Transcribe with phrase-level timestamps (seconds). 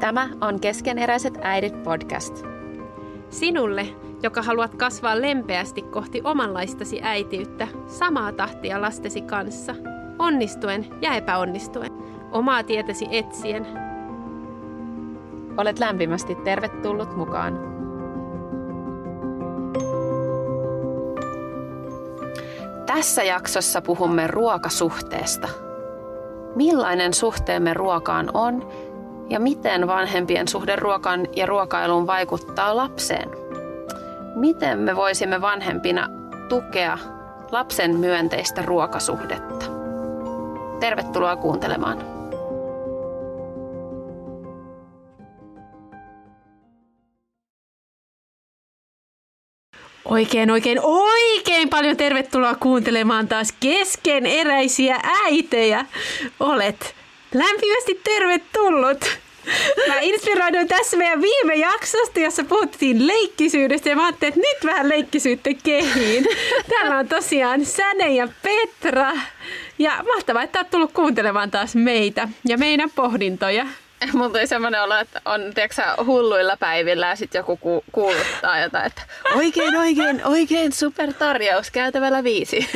[0.00, 2.44] Tämä on Keskeneräiset äidit podcast.
[3.30, 3.88] Sinulle,
[4.22, 9.74] joka haluat kasvaa lempeästi kohti omanlaistasi äitiyttä, samaa tahtia lastesi kanssa,
[10.18, 11.92] onnistuen ja epäonnistuen,
[12.32, 13.66] omaa tietäsi etsien.
[15.56, 17.58] Olet lämpimästi tervetullut mukaan.
[22.86, 25.48] Tässä jaksossa puhumme ruokasuhteesta.
[26.54, 28.68] Millainen suhteemme ruokaan on
[29.30, 33.30] ja miten vanhempien suhde ruokan ja ruokailuun vaikuttaa lapseen?
[34.34, 36.08] Miten me voisimme vanhempina
[36.48, 36.98] tukea
[37.52, 39.66] lapsen myönteistä ruokasuhdetta?
[40.80, 42.16] Tervetuloa kuuntelemaan.
[50.04, 55.86] Oikein, oikein, oikein paljon tervetuloa kuuntelemaan taas keskeneräisiä äitejä.
[56.40, 56.94] Olet
[57.38, 59.04] lämpimästi tervetullut.
[59.88, 64.88] Mä inspiroiduin tässä meidän viime jaksosta, jossa puhuttiin leikkisyydestä ja mä ajattelin, että nyt vähän
[64.88, 66.26] leikkisyyttä kehiin.
[66.68, 69.12] Täällä on tosiaan Säne ja Petra.
[69.78, 73.66] Ja mahtavaa, että oot tullut kuuntelemaan taas meitä ja meidän pohdintoja.
[74.12, 78.86] Mulla tuli semmoinen olo, että on tiedätkö, hulluilla päivillä ja sitten joku ku- kuuluttaa jotain,
[78.86, 79.02] että
[79.34, 82.68] oikein, oikein, oikein super tarjous käytävällä viisi.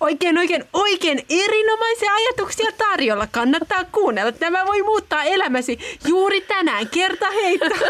[0.00, 3.28] Oikein, oikein, oikein erinomaisia ajatuksia tarjolla.
[3.30, 4.32] Kannattaa kuunnella.
[4.32, 6.88] Tämä voi muuttaa elämäsi juuri tänään.
[6.88, 7.66] Kerta heitto.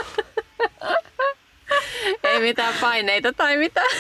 [2.25, 3.97] Ei mitään paineita tai mitään.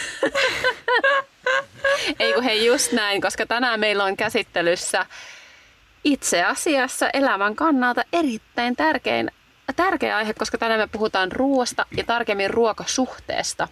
[2.20, 5.06] Ei kun hei just näin, koska tänään meillä on käsittelyssä
[6.12, 9.30] itse asiassa elämän kannalta erittäin tärkein,
[9.76, 13.68] tärkeä aihe, koska tänään me puhutaan ruoasta ja tarkemmin ruokasuhteesta.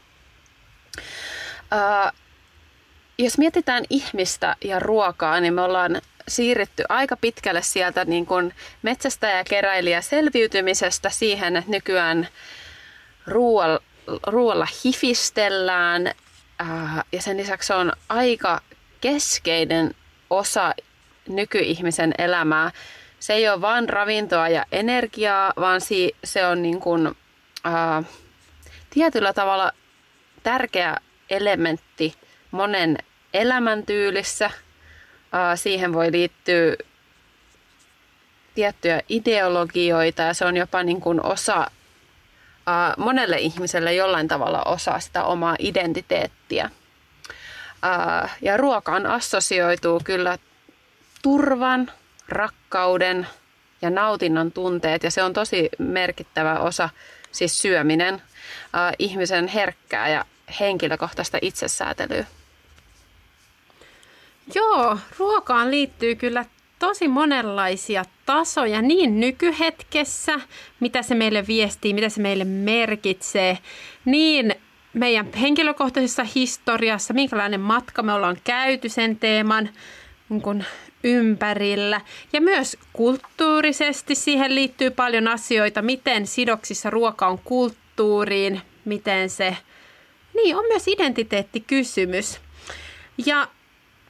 [1.71, 2.13] Ää,
[3.19, 9.31] jos mietitään ihmistä ja ruokaa, niin me ollaan siirretty aika pitkälle sieltä niin kuin metsästä
[9.31, 12.29] ja keräilijä selviytymisestä siihen, että nykyään
[13.27, 13.81] ruoalla,
[14.27, 16.07] ruoalla hifistellään
[16.59, 18.61] ää, ja sen lisäksi on aika
[19.01, 19.95] keskeinen
[20.31, 20.75] osa
[21.29, 22.71] nykyihmisen elämää.
[23.19, 25.81] Se ei ole vain ravintoa ja energiaa, vaan
[26.25, 27.15] se on niin kuin,
[27.65, 28.03] ää,
[28.91, 29.73] tietyllä tavalla
[30.43, 30.97] tärkeä
[31.31, 32.15] elementti
[32.51, 32.99] monen
[33.35, 34.51] elämäntyylissä.
[35.33, 36.77] Ää, siihen voi liittyä
[38.55, 41.71] tiettyjä ideologioita ja se on jopa niin kuin osa,
[42.67, 46.71] ää, monelle ihmiselle jollain tavalla osa sitä omaa identiteettiä.
[47.83, 50.39] Ää, ja ruokaan assosioituu kyllä
[51.27, 51.91] turvan,
[52.29, 53.27] rakkauden
[53.83, 56.89] ja nautinnon tunteet ja se on tosi merkittävä osa,
[57.33, 60.25] siis syöminen, äh, ihmisen herkkää ja
[60.61, 62.25] henkilökohtaista itsesäätelyä.
[64.55, 66.45] Joo, ruokaan liittyy kyllä
[66.79, 70.41] tosi monenlaisia tasoja niin nykyhetkessä,
[70.81, 73.59] mitä se meille viestii, mitä se meille merkitsee,
[74.05, 74.55] niin
[74.93, 79.69] meidän henkilökohtaisessa historiassa, minkälainen matka me ollaan käyty sen teeman
[80.29, 80.65] niin kun
[81.07, 82.01] ympärillä.
[82.33, 89.57] Ja myös kulttuurisesti siihen liittyy paljon asioita, miten sidoksissa ruoka on kulttuuriin, miten se...
[90.35, 92.41] Niin, on myös identiteettikysymys.
[93.27, 93.49] Ja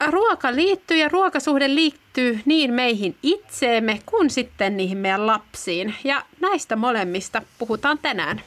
[0.07, 5.95] ruoka liittyy ja ruokasuhde liittyy niin meihin itseemme kuin sitten niihin meidän lapsiin.
[6.03, 8.41] Ja näistä molemmista puhutaan tänään.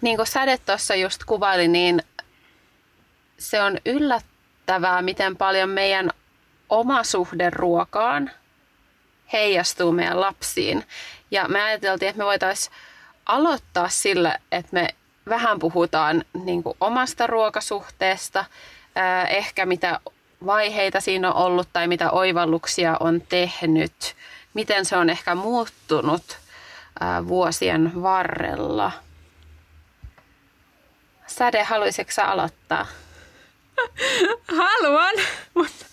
[0.00, 2.02] Niin kuin Säde tuossa just kuvaili, niin
[3.38, 6.10] se on yllättävää, miten paljon meidän
[6.68, 8.30] oma suhde ruokaan
[9.32, 10.84] heijastuu meidän lapsiin.
[11.30, 12.74] Ja me ajateltiin, että me voitaisiin
[13.26, 14.88] aloittaa sillä, että me
[15.28, 18.44] vähän puhutaan niin omasta ruokasuhteesta,
[19.28, 20.00] ehkä mitä
[20.46, 24.16] vaiheita siinä on ollut tai mitä oivalluksia on tehnyt,
[24.54, 26.38] miten se on ehkä muuttunut
[27.28, 28.92] vuosien varrella.
[31.26, 32.86] Säde, haluaisitko aloittaa?
[34.58, 35.14] Haluan,
[35.54, 35.88] mutta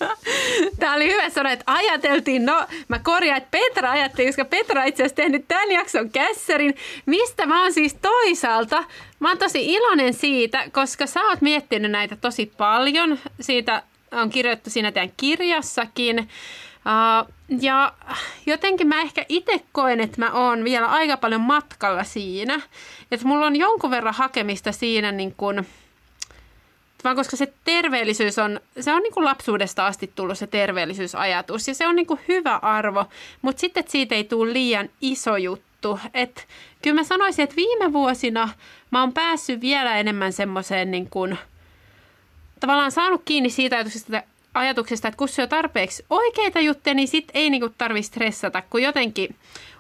[0.79, 5.03] Tämä oli hyvä sanoa, että ajateltiin, no mä korjaan, että Petra ajatteli, koska Petra itse
[5.03, 8.83] asiassa tehnyt tämän jakson kässärin, mistä mä oon siis toisaalta.
[9.19, 13.19] Mä oon tosi iloinen siitä, koska sä oot miettinyt näitä tosi paljon.
[13.41, 16.19] Siitä on kirjoittu siinä teidän kirjassakin.
[16.19, 17.93] Uh, ja
[18.45, 22.61] jotenkin mä ehkä itse koen, että mä oon vielä aika paljon matkalla siinä.
[23.11, 25.65] Että mulla on jonkun verran hakemista siinä niin kun,
[27.05, 31.75] vaan koska se terveellisyys on, se on niin kuin lapsuudesta asti tullut se terveellisyysajatus ja
[31.75, 33.05] se on niin kuin hyvä arvo,
[33.41, 35.99] mutta sitten että siitä ei tule liian iso juttu.
[36.13, 36.47] Et
[36.81, 38.49] kyllä mä sanoisin, että viime vuosina
[38.91, 41.37] mä oon päässyt vielä enemmän semmoiseen niin kuin,
[42.59, 44.23] tavallaan saanut kiinni siitä ajatuksesta,
[44.53, 49.35] ajatuksesta, että kun on tarpeeksi oikeita juttuja, niin sit ei niinku tarvitse stressata, kun jotenkin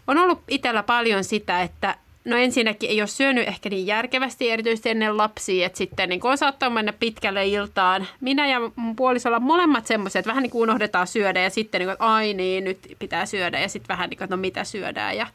[0.07, 1.95] on ollut itsellä paljon sitä, että
[2.25, 6.37] no ensinnäkin ei ole syönyt ehkä niin järkevästi, erityisesti ennen lapsia, että sitten niin on
[6.37, 8.07] saattaa mennä pitkälle iltaan.
[8.21, 11.87] Minä ja mun puolisolla molemmat semmoiset, että vähän niin kuin unohdetaan syödä ja sitten niin
[11.87, 14.63] kuin, että ai niin, nyt pitää syödä ja sitten vähän niin kuin, että no mitä
[14.63, 15.27] syödään ja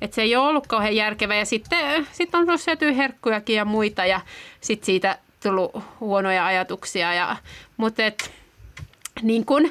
[0.00, 3.64] että se ei ole ollut kauhean järkevä ja sitten sit on tullut syötyä herkkujakin ja
[3.64, 4.20] muita ja
[4.60, 7.14] sitten siitä tullut huonoja ajatuksia.
[7.14, 7.36] Ja,
[7.76, 8.30] mutta et,
[9.22, 9.70] niin kuin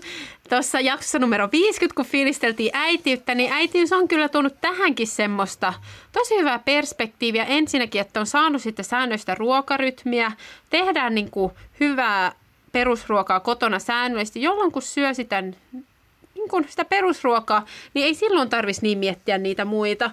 [0.55, 5.73] tuossa jaksossa numero 50, kun fiilisteltiin äitiyttä, niin äitiys on kyllä tuonut tähänkin semmoista
[6.11, 7.45] tosi hyvää perspektiiviä.
[7.45, 10.31] Ensinnäkin, että on saanut sitten säännöistä ruokarytmiä,
[10.69, 12.31] tehdään niin kuin hyvää
[12.71, 18.85] perusruokaa kotona säännöllisesti, jolloin kun syö sitä, niin kuin sitä perusruokaa, niin ei silloin tarvitsisi
[18.85, 20.11] niin miettiä niitä muita.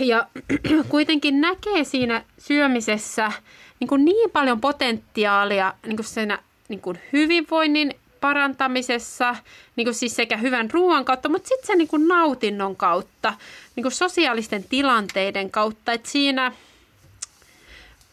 [0.00, 0.26] Ja
[0.88, 3.32] kuitenkin näkee siinä syömisessä
[3.80, 6.38] niin, kuin niin paljon potentiaalia niin kuin siinä
[6.68, 9.36] niin kuin hyvinvoinnin parantamisessa,
[9.76, 13.34] niin kuin siis sekä hyvän ruoan kautta, mutta sitten se niin kuin nautinnon kautta,
[13.76, 16.52] niin kuin sosiaalisten tilanteiden kautta, että siinä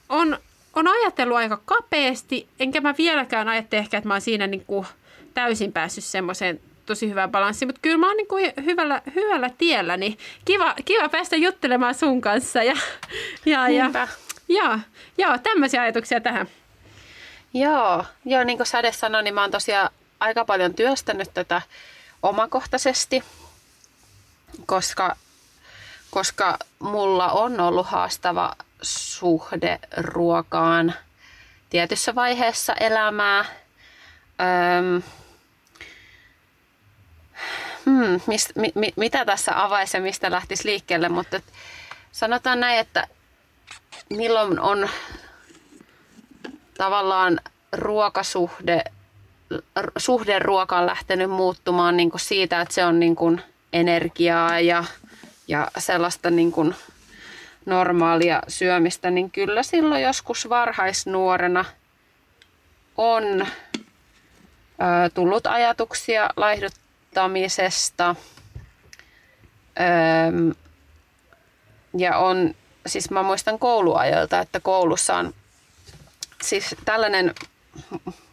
[0.10, 0.38] on,
[0.74, 4.88] on ajatellut aika kapeasti, enkä mä vieläkään ajattele ehkä, että mä oon siinä niin kuin
[5.34, 9.98] täysin päässyt semmoiseen tosi hyvään balanssiin, mutta kyllä mä oon niin kuin hyvällä, hyvällä tiellä,
[9.98, 12.78] niin kiva, kiva päästä juttelemaan sun kanssa ja,
[13.46, 14.08] ja, ja,
[14.48, 14.80] ja,
[15.18, 16.48] ja tämmöisiä ajatuksia tähän.
[17.54, 21.62] Joo, joo niin kuin Säde sanoi, niin mä oon tosiaan aika paljon työstänyt tätä
[22.24, 23.24] omakohtaisesti,
[24.66, 25.16] koska,
[26.12, 30.94] koska mulla on ollut haastava suhde ruokaan
[31.70, 33.46] tietyssä vaiheessa elämää.
[34.78, 35.04] Öm,
[37.86, 41.42] hmm, mist, mi, mi, mitä tässä avaisi ja mistä lähtisi liikkeelle, mutta
[42.12, 43.08] sanotaan näin, että
[44.10, 44.90] milloin on
[46.78, 47.40] tavallaan
[47.72, 48.84] ruokasuhde,
[49.98, 53.42] suhde ruokaan lähtenyt muuttumaan niin kuin siitä, että se on niin kuin
[53.74, 54.84] energiaa ja,
[55.48, 56.76] ja sellaista niin kuin
[57.66, 61.66] normaalia syömistä, niin kyllä silloin joskus varhaisnuorena
[62.98, 63.46] on ö,
[65.14, 68.16] tullut ajatuksia laihduttamisesta.
[71.98, 72.56] Ja on,
[72.88, 75.34] siis mä muistan kouluajoilta, että koulussa on
[76.44, 77.36] siis tällainen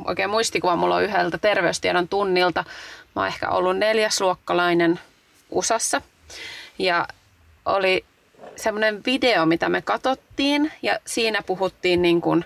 [0.04, 2.64] oikein muistikuva mulla on yhdeltä terveystiedon tunnilta.
[3.16, 5.00] Mä oon ehkä ollut neljäsluokkalainen
[5.50, 6.02] USAssa.
[6.78, 7.08] Ja
[7.64, 8.04] oli
[8.56, 12.44] semmoinen video, mitä me katsottiin ja siinä puhuttiin niin kuin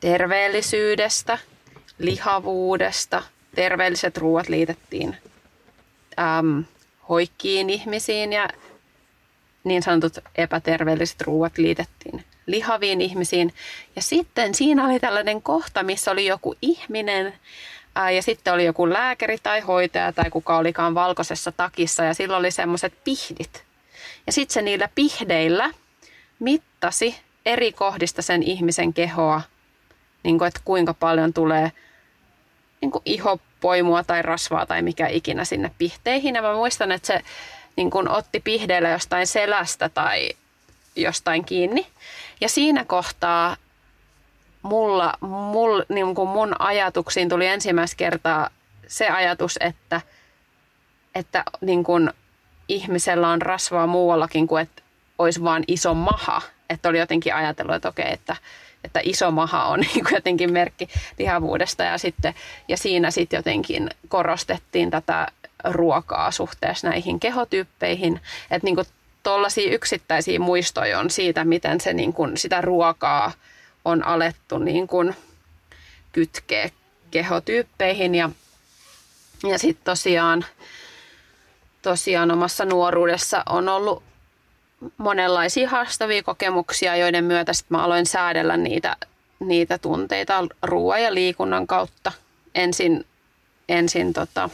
[0.00, 1.38] terveellisyydestä,
[1.98, 3.22] lihavuudesta,
[3.54, 5.16] terveelliset ruoat liitettiin
[6.18, 6.64] äm,
[7.08, 8.48] hoikkiin ihmisiin ja
[9.64, 13.54] niin sanotut epäterveelliset ruoat liitettiin lihaviin ihmisiin.
[13.96, 17.34] Ja sitten siinä oli tällainen kohta, missä oli joku ihminen
[17.94, 22.38] ää, ja sitten oli joku lääkäri tai hoitaja tai kuka olikaan valkoisessa takissa ja silloin
[22.38, 23.64] oli semmoiset pihdit.
[24.26, 25.70] Ja sitten se niillä pihdeillä
[26.38, 29.42] mittasi eri kohdista sen ihmisen kehoa,
[30.22, 31.72] niin kuin, että kuinka paljon tulee
[32.80, 36.34] niin kuin ihopoimua tai rasvaa tai mikä ikinä sinne pihteihin.
[36.34, 37.20] Ja mä muistan, että se
[37.76, 40.30] niin kuin otti pihdeillä jostain selästä tai
[40.96, 41.86] jostain kiinni.
[42.40, 43.56] Ja siinä kohtaa
[44.62, 48.50] mulla, mul, niin kuin mun ajatuksiin tuli ensimmäistä kertaa
[48.86, 50.00] se ajatus, että,
[51.14, 52.10] että niin kuin
[52.68, 54.82] ihmisellä on rasvaa muuallakin kuin että
[55.18, 56.42] olisi vain iso maha.
[56.70, 58.36] Että oli jotenkin ajatellut, että okei, että,
[58.84, 62.34] että iso maha on niin kuin jotenkin merkki lihavuudesta ja, sitten,
[62.68, 65.26] ja siinä sitten jotenkin korostettiin tätä
[65.64, 68.20] ruokaa suhteessa näihin kehotyyppeihin.
[68.50, 68.86] Että niin kuin
[69.28, 73.32] tuollaisia yksittäisiä muistoja on siitä, miten se niin kuin, sitä ruokaa
[73.84, 75.16] on alettu niin kuin,
[76.12, 76.70] kytkeä
[77.10, 78.14] kehotyyppeihin.
[78.14, 78.30] Ja,
[79.48, 80.44] ja sitten tosiaan,
[81.82, 84.02] tosiaan omassa nuoruudessa on ollut
[84.96, 88.96] monenlaisia haastavia kokemuksia, joiden myötä sit mä aloin säädellä niitä,
[89.40, 92.12] niitä tunteita ruoan ja liikunnan kautta.
[92.54, 93.04] Ensin
[93.68, 94.50] ensin tota,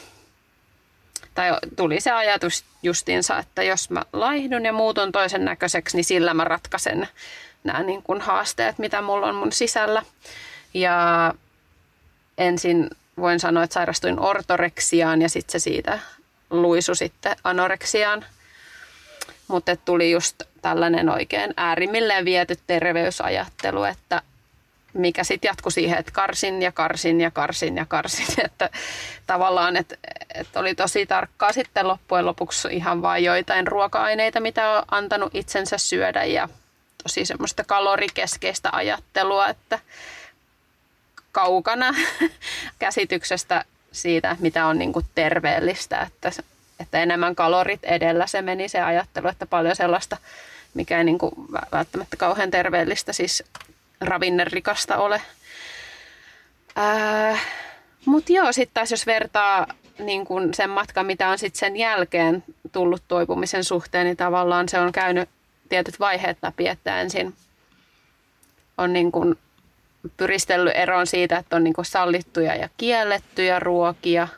[1.35, 6.35] tai tuli se ajatus justiinsa, että jos mä laihdun ja muutun toisen näköiseksi, niin sillä
[6.35, 7.09] mä ratkaisen
[7.65, 10.03] nämä niin kuin haasteet, mitä mulla on mun sisällä.
[10.75, 11.35] Ja
[12.39, 15.99] ensin voin sanoa, että sairastuin ortoreksiaan ja sitten se siitä
[16.51, 18.25] luisu sitten anoreksiaan.
[19.49, 24.23] Mutta tuli just tällainen oikein äärimmilleen viety terveysajattelu, että
[24.95, 28.27] mikä sitten jatkui siihen, että karsin ja karsin ja karsin ja karsin.
[28.45, 28.71] Että
[29.27, 29.97] tavallaan, että,
[30.35, 35.79] että oli tosi tarkkaa sitten loppujen lopuksi ihan vain joitain ruoka-aineita, mitä on antanut itsensä
[35.79, 36.49] syödä ja
[37.03, 39.79] tosi semmoista kalorikeskeistä ajattelua, että
[41.33, 41.95] kaukana
[42.79, 46.31] käsityksestä siitä, mitä on niin kuin terveellistä, että,
[46.81, 50.17] että enemmän kalorit edellä se meni se ajattelu, että paljon sellaista,
[50.75, 51.35] mikä ei niin kuin
[51.73, 53.45] välttämättä kauhean terveellistä, siis
[54.07, 55.23] ravinnerikasta ole.
[58.05, 59.67] Mutta joo, sitten taas jos vertaa
[59.99, 64.79] niin kun sen matkan, mitä on sitten sen jälkeen tullut toipumisen suhteen, niin tavallaan se
[64.79, 65.29] on käynyt
[65.69, 67.35] tietyt vaiheet läpi, että ensin
[68.79, 69.39] on niin kun
[70.17, 74.29] pyristellyt eroon siitä, että on niin kun sallittuja ja kiellettyjä ruokia.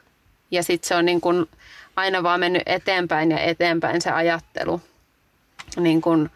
[0.50, 1.49] Ja sitten se on niin kun
[1.96, 4.80] aina vaan mennyt eteenpäin ja eteenpäin se ajattelu
[5.76, 6.30] niin kun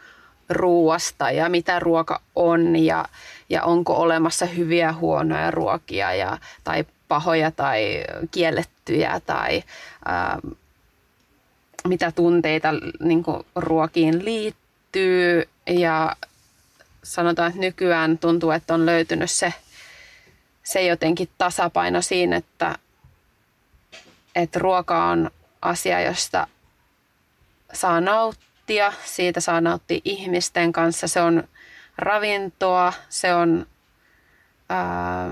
[0.50, 3.04] ruuasta ja mitä ruoka on ja,
[3.48, 9.62] ja onko olemassa hyviä huonoja ruokia ja, tai pahoja tai kiellettyjä tai
[10.04, 10.38] ää,
[11.88, 12.68] mitä tunteita
[13.00, 13.24] niin
[13.56, 15.48] ruokiin liittyy.
[15.66, 16.16] Ja
[17.02, 19.54] sanotaan, että nykyään tuntuu, että on löytynyt se,
[20.62, 22.78] se jotenkin tasapaino siinä, että,
[24.34, 25.30] että ruoka on
[25.62, 26.46] asia, josta
[27.72, 28.49] saa nauttia,
[29.04, 31.44] siitä saa nauttia ihmisten kanssa, se on
[31.98, 33.66] ravintoa, se on
[34.68, 35.30] ää,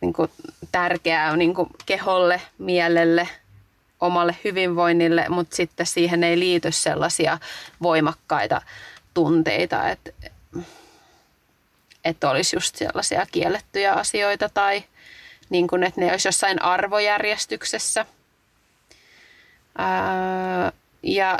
[0.00, 0.30] niin kuin
[0.72, 3.28] tärkeää niin kuin keholle, mielelle,
[4.00, 7.38] omalle hyvinvoinnille, mutta sitten siihen ei liity sellaisia
[7.82, 8.62] voimakkaita
[9.14, 10.10] tunteita, että,
[12.04, 14.84] että olisi just sellaisia kiellettyjä asioita tai
[15.50, 18.06] niin kuin, että ne olisi jossain arvojärjestyksessä.
[19.78, 21.38] Ää, ja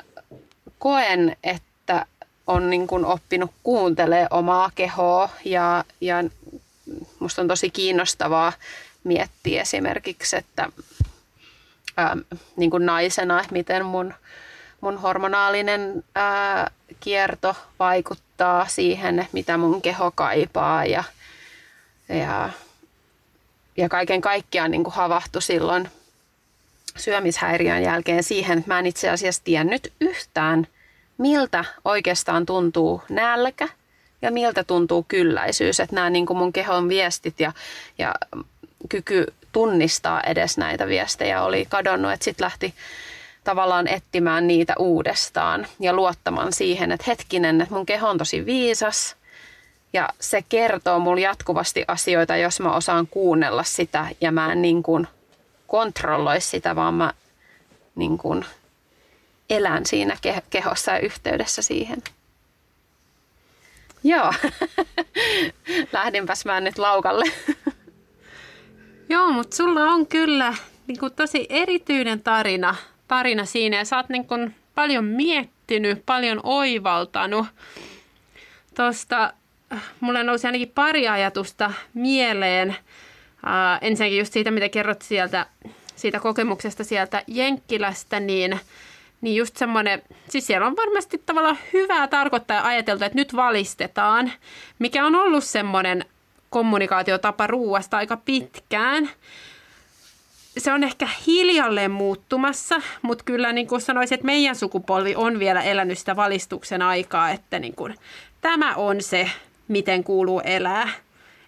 [0.83, 2.07] koen, että
[2.47, 6.17] on niin kuin oppinut kuuntelemaan omaa kehoa ja, ja
[7.19, 8.53] musta on tosi kiinnostavaa
[9.05, 10.69] miettiä esimerkiksi, että
[11.97, 12.17] ää,
[12.57, 14.15] niin kuin naisena, että miten mun,
[14.81, 16.71] mun hormonaalinen ää,
[17.01, 21.05] kierto vaikuttaa siihen, mitä mun keho kaipaa ja,
[22.09, 22.51] ja,
[23.77, 25.89] ja kaiken kaikkiaan niin kuin havahtui silloin
[26.97, 30.67] syömishäiriön jälkeen siihen, että mä en itse asiassa tiennyt yhtään,
[31.19, 33.69] miltä oikeastaan tuntuu nälkä–
[34.23, 35.81] ja miltä tuntuu kylläisyys.
[35.81, 37.53] Että nämä niin kuin mun kehon viestit ja,
[37.99, 38.15] ja
[38.89, 42.13] kyky tunnistaa edes näitä viestejä oli kadonnut.
[42.13, 42.75] Että sitten lähti
[43.45, 49.17] tavallaan etsimään niitä uudestaan ja luottamaan siihen, että hetkinen, että mun keho on tosi viisas
[49.93, 54.83] ja se kertoo mulle jatkuvasti asioita, jos mä osaan kuunnella sitä ja mä en niin
[54.83, 55.09] kuin
[55.73, 57.13] kontrolloi sitä, vaan mä
[57.95, 58.45] niin kuin
[59.51, 60.17] elän siinä
[60.51, 62.03] kehossa ja yhteydessä siihen.
[64.05, 64.33] Joo,
[65.93, 67.25] lähdinpäs mä nyt laukalle.
[69.09, 70.55] Joo, mutta sulla on kyllä
[70.87, 72.75] niin kuin tosi erityinen tarina,
[73.09, 77.47] tarina siinä ja sä oot niin kuin paljon miettinyt, paljon oivaltanut.
[78.77, 79.33] Tuosta
[80.01, 82.77] mulle nousi ainakin pari ajatusta mieleen.
[83.47, 85.47] Uh, ensinnäkin just siitä, mitä kerrot sieltä,
[85.97, 88.61] siitä kokemuksesta sieltä Jenkkilästä, niin–
[89.23, 94.33] niin just semmoinen, siis siellä on varmasti tavallaan hyvää tarkoittaa ja ajateltu, että nyt valistetaan,
[94.79, 96.05] mikä on ollut semmoinen
[96.51, 99.11] kommunikaatiotapa ruuasta aika pitkään.
[100.59, 105.63] Se on ehkä hiljalleen muuttumassa, mutta kyllä niin kuin sanoisin, että meidän sukupolvi on vielä
[105.63, 107.95] elänyt sitä valistuksen aikaa, että niin kuin,
[108.41, 109.31] tämä on se,
[109.69, 110.89] miten kuuluu elää.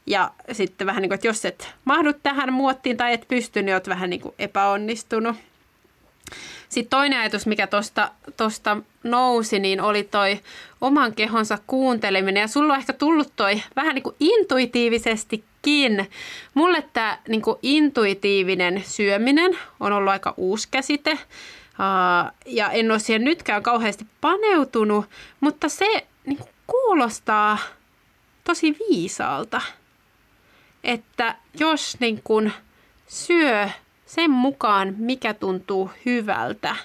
[0.06, 3.75] Ja sitten vähän niin kuin, että jos et mahdu tähän muottiin tai et pysty, niin
[3.75, 5.37] olet vähän niin kuin epäonnistunut.
[6.68, 10.40] Sitten toinen ajatus, mikä tuosta tosta nousi, niin oli toi
[10.80, 12.40] oman kehonsa kuunteleminen.
[12.40, 16.11] Ja sulla on ehkä tullut toi vähän niin kuin intuitiivisestikin.
[16.54, 21.18] Mulle tämä niin kuin intuitiivinen syöminen on ollut aika uusi käsite.
[22.46, 25.06] Ja en ole siihen nytkään kauheasti paneutunut,
[25.40, 27.58] mutta se niin kuin kuulostaa
[28.44, 29.61] tosi viisaalta,
[30.84, 32.52] että jos niin kuin
[33.06, 33.68] syö
[34.06, 36.76] sen mukaan, mikä tuntuu hyvältä.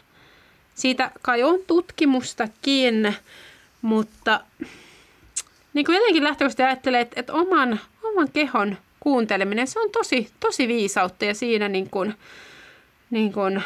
[0.75, 3.15] Siitä kai on tutkimustakin,
[3.81, 4.41] mutta
[5.73, 10.67] niin kuin jotenkin lähtökohtaisesti ajattelee, että, että oman, oman kehon kuunteleminen, se on tosi, tosi
[10.67, 12.13] viisautta ja siinä niin kuin,
[13.09, 13.63] niin kuin,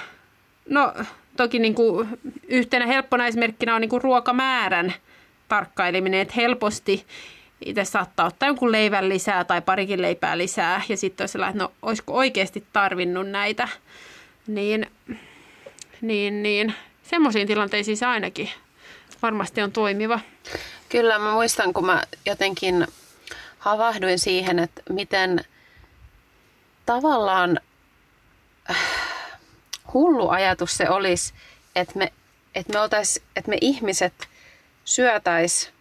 [0.69, 0.93] no
[1.37, 2.07] toki niin kuin
[2.47, 4.93] yhtenä helppona esimerkkinä on niin kuin ruokamäärän
[5.47, 7.05] tarkkaileminen, että helposti
[7.65, 10.81] itse saattaa ottaa jonkun leivän lisää tai parikin leipää lisää.
[10.89, 13.67] Ja sitten olisi että no olisiko oikeasti tarvinnut näitä,
[14.47, 14.91] niin,
[16.01, 16.73] niin, niin.
[17.03, 18.49] Semmoisiin tilanteisiin se ainakin
[19.21, 20.19] varmasti on toimiva.
[20.89, 22.87] Kyllä, mä muistan, kun mä jotenkin
[23.59, 25.45] havahduin siihen, että miten
[26.85, 27.59] tavallaan
[28.69, 28.77] äh,
[29.93, 31.33] hullu ajatus se olisi,
[31.75, 32.13] että me,
[32.55, 34.13] että me, oltais, että me ihmiset
[34.85, 35.72] syötäis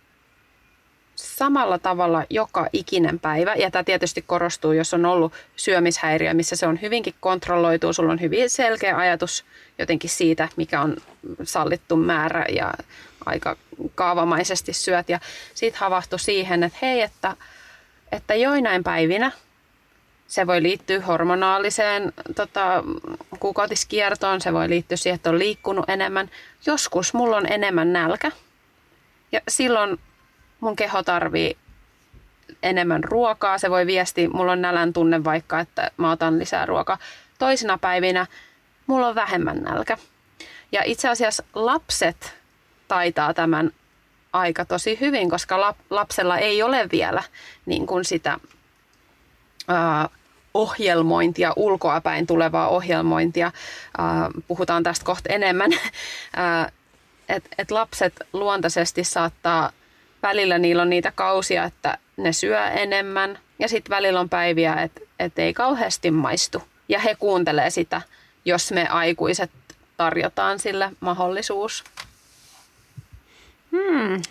[1.22, 3.54] samalla tavalla joka ikinen päivä.
[3.54, 7.92] Ja tämä tietysti korostuu, jos on ollut syömishäiriö, missä se on hyvinkin kontrolloitu.
[7.92, 9.44] Sulla on hyvin selkeä ajatus
[9.78, 10.96] jotenkin siitä, mikä on
[11.42, 12.74] sallittu määrä ja
[13.26, 13.56] aika
[13.94, 15.08] kaavamaisesti syöt.
[15.08, 15.20] Ja
[15.54, 17.36] siitä havahtui siihen, että hei, että,
[18.12, 19.32] että joinain päivinä
[20.26, 22.84] se voi liittyä hormonaaliseen tota,
[23.40, 26.30] kuukautiskiertoon, se voi liittyä siihen, että on liikkunut enemmän.
[26.66, 28.32] Joskus mulla on enemmän nälkä
[29.32, 29.98] ja silloin
[30.62, 31.56] mun keho tarvii
[32.62, 33.58] enemmän ruokaa.
[33.58, 36.98] Se voi viesti, mulla on nälän tunne vaikka, että mä otan lisää ruokaa.
[37.38, 38.26] Toisina päivinä
[38.86, 39.98] mulla on vähemmän nälkä.
[40.72, 42.34] Ja itse asiassa lapset
[42.88, 43.70] taitaa tämän
[44.32, 47.22] aika tosi hyvin, koska lapsella ei ole vielä
[47.66, 48.38] niin kuin sitä
[49.68, 50.08] ää,
[50.54, 53.52] ohjelmointia, ulkoapäin tulevaa ohjelmointia.
[53.98, 55.70] Ää, puhutaan tästä kohta enemmän.
[57.28, 59.70] Että et lapset luontaisesti saattaa,
[60.22, 65.00] välillä niillä on niitä kausia, että ne syö enemmän ja sitten välillä on päiviä, että
[65.18, 66.62] et ei kauheasti maistu.
[66.88, 68.02] Ja he kuuntelee sitä,
[68.44, 69.50] jos me aikuiset
[69.96, 71.84] tarjotaan sille mahdollisuus.
[73.70, 74.22] Hmm,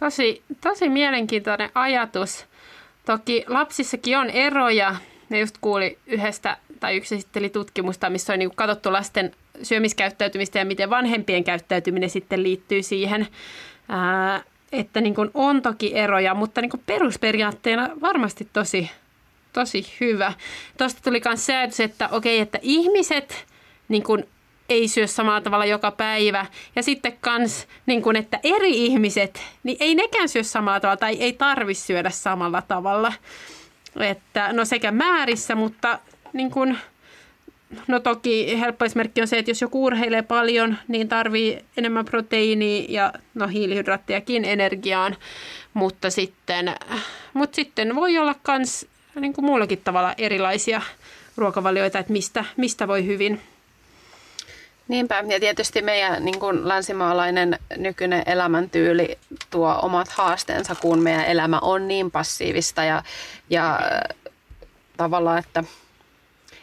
[0.00, 2.46] tosi, tosi mielenkiintoinen ajatus.
[3.06, 4.96] Toki lapsissakin on eroja.
[5.28, 10.64] Ne just kuuli yhdestä, tai yksi esitteli tutkimusta, missä on niin katsottu lasten syömiskäyttäytymistä ja
[10.64, 13.28] miten vanhempien käyttäytyminen sitten liittyy siihen.
[13.88, 18.90] Ää, että niin kuin on toki eroja, mutta niin kuin perusperiaatteena varmasti tosi,
[19.52, 20.32] tosi hyvä.
[20.78, 23.46] Tuosta tuli myös se että okei, että ihmiset
[23.88, 24.24] niin kuin
[24.68, 26.46] ei syö samalla tavalla joka päivä.
[26.76, 31.16] Ja sitten kans, niin kun, että eri ihmiset, niin ei nekään syö samalla tavalla tai
[31.20, 33.12] ei tarvi syödä samalla tavalla.
[34.00, 35.98] Että, no sekä määrissä, mutta
[36.32, 36.76] niin kun,
[37.86, 42.84] no toki helppo esimerkki on se, että jos joku urheilee paljon, niin tarvii enemmän proteiiniä
[42.88, 45.16] ja no hiilihydraattiakin energiaan.
[45.74, 46.74] Mutta sitten,
[47.32, 48.86] mutta sitten voi olla myös
[49.20, 50.82] niin kuin muullakin tavalla erilaisia
[51.36, 53.40] ruokavalioita, että mistä, mistä voi hyvin.
[54.88, 59.18] Niinpä, ja tietysti meidän niin kuin länsimaalainen nykyinen elämäntyyli
[59.50, 63.02] tuo omat haasteensa, kun meidän elämä on niin passiivista ja,
[63.50, 63.80] ja
[64.96, 65.64] tavallaan, että,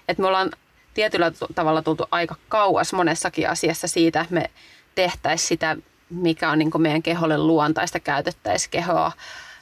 [0.08, 0.52] että me ollaan
[0.94, 4.50] tietyllä tavalla tultu aika kauas monessakin asiassa siitä, että me
[4.96, 5.78] tehtäisiin sitä,
[6.10, 9.12] mikä on niin kuin meidän keholle luontaista, käytettäisiin kehoa,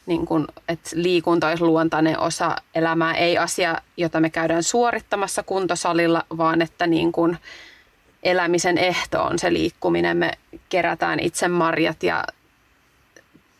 [0.06, 6.24] niin kuin, että liikunta olisi luontainen osa elämää, ei asia, jota me käydään suorittamassa kuntosalilla,
[6.38, 7.38] vaan että niin kuin,
[8.24, 10.18] elämisen ehto on se liikkuminen.
[10.18, 10.32] Me
[10.70, 12.24] kerätään itse marjat ja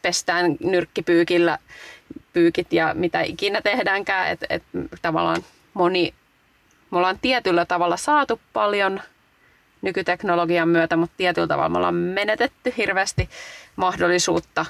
[0.01, 1.58] pestään nyrkkipyykillä
[2.34, 4.27] pyykit ja mitä ikinä tehdäänkään.
[4.27, 4.63] Et, et
[5.01, 6.13] tavallaan moni,
[6.91, 9.02] me ollaan tietyllä tavalla saatu paljon
[9.82, 13.30] nykyteknologian myötä, mutta tietyllä tavalla me ollaan menetetty hirveästi
[13.76, 14.65] mahdollisuutta,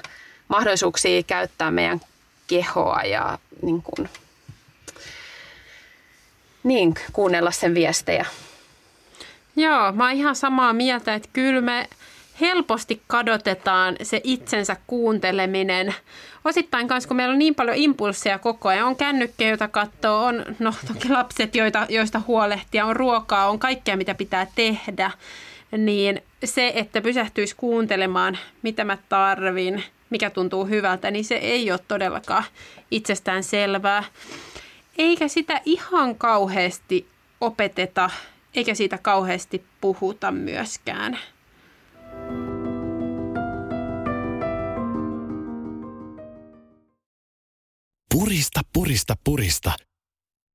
[0.48, 2.00] mahdollisuuksia käyttää meidän
[2.46, 4.08] kehoa ja niin kuin,
[6.62, 8.26] niin, kuunnella sen viestejä.
[9.56, 11.88] Joo, mä oon ihan samaa mieltä, että kyllä me
[12.40, 15.94] helposti kadotetaan se itsensä kuunteleminen.
[16.44, 18.86] Osittain myös, kun meillä on niin paljon impulsseja koko ajan.
[18.86, 23.96] On kännykkä, joita katsoo, on no, toki lapset, joita, joista huolehtia, on ruokaa, on kaikkea,
[23.96, 25.10] mitä pitää tehdä.
[25.78, 31.80] Niin se, että pysähtyisi kuuntelemaan, mitä mä tarvin, mikä tuntuu hyvältä, niin se ei ole
[31.88, 32.44] todellakaan
[32.90, 34.04] itsestään selvää.
[34.98, 37.06] Eikä sitä ihan kauheasti
[37.40, 38.10] opeteta
[38.54, 41.18] eikä siitä kauheasti puhuta myöskään.
[48.18, 49.72] Purista, purista, purista.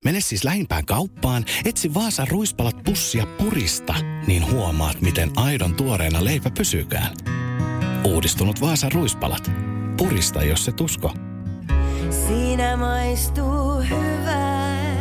[0.06, 3.96] Mene siis lähimpään kauppaan, etsi Vaasan ruispalat pussia purista,
[4.28, 7.16] niin huomaat, miten aidon tuoreena leipä pysykään.
[8.06, 9.52] Uudistunut Vaasan ruispalat.
[9.98, 11.14] Purista, jos se tusko.
[12.28, 14.96] Siinä maistuu hyvää.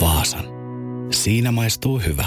[0.00, 0.44] Vaasan.
[1.10, 2.26] Siinä maistuu hyvä.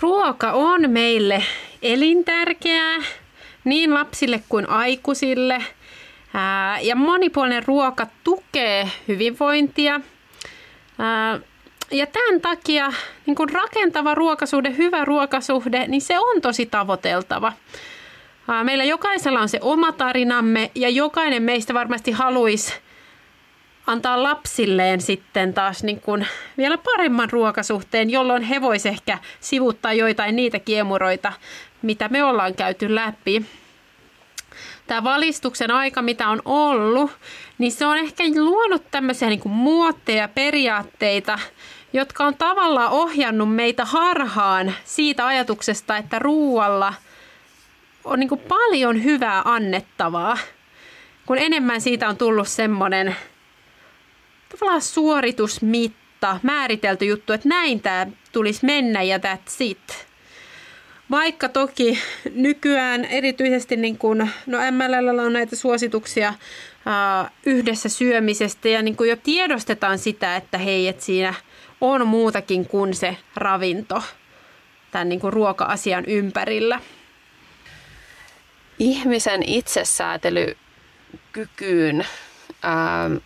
[0.00, 1.42] Ruoka on meille
[1.82, 2.98] elintärkeää
[3.64, 5.64] niin lapsille kuin aikuisille.
[6.80, 10.00] Ja monipuolinen ruoka tukee hyvinvointia.
[11.90, 12.92] Ja tämän takia
[13.26, 17.52] niin kun rakentava ruokasuhde, hyvä ruokasuhde, niin se on tosi tavoiteltava.
[18.62, 22.74] Meillä jokaisella on se oma tarinamme ja jokainen meistä varmasti haluaisi
[23.86, 26.26] antaa lapsilleen sitten taas niin kuin
[26.58, 31.32] vielä paremman ruokasuhteen, jolloin he vois ehkä sivuttaa joitain niitä kiemuroita,
[31.82, 33.44] mitä me ollaan käyty läpi.
[34.86, 37.10] Tämä valistuksen aika, mitä on ollut,
[37.58, 41.38] niin se on ehkä luonut tämmöisiä niin kuin muotteja, periaatteita,
[41.92, 46.94] jotka on tavallaan ohjannut meitä harhaan siitä ajatuksesta, että ruualla
[48.04, 50.38] on niin paljon hyvää annettavaa.
[51.26, 53.16] Kun enemmän siitä on tullut semmoinen
[54.58, 60.06] tavallaan suoritusmitta, määritelty juttu, että näin tämä tulisi mennä ja that's it.
[61.10, 61.98] Vaikka toki
[62.34, 66.34] nykyään erityisesti niin kun, no MLL on näitä suosituksia uh,
[67.46, 71.34] yhdessä syömisestä ja niin jo tiedostetaan sitä, että hei, että siinä
[71.80, 74.02] on muutakin kuin se ravinto
[74.90, 76.80] tämän niin ruoka-asian ympärillä.
[78.78, 82.06] Ihmisen itsesäätelykykyyn
[82.64, 83.16] ähm,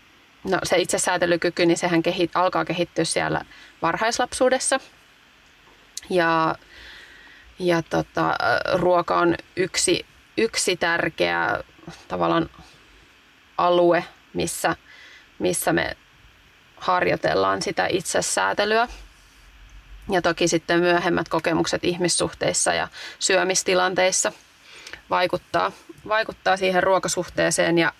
[0.48, 3.40] No se itsesäätelykyky, niin sehän kehit, alkaa kehittyä siellä
[3.82, 4.80] varhaislapsuudessa.
[6.11, 6.54] Ja,
[7.58, 8.34] ja tota,
[8.74, 10.06] ruoka on yksi,
[10.37, 11.62] yksi tärkeä
[12.08, 12.50] tavallaan
[13.58, 14.76] alue, missä,
[15.38, 15.96] missä me
[16.76, 18.88] harjoitellaan sitä itsesäätelyä.
[20.11, 24.32] Ja toki sitten myöhemmät kokemukset ihmissuhteissa ja syömistilanteissa
[25.11, 25.72] vaikuttaa,
[26.08, 27.92] vaikuttaa siihen ruokasuhteeseen ja